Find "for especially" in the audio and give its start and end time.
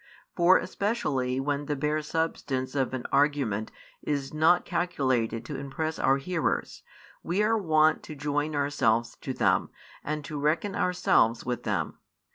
0.35-1.39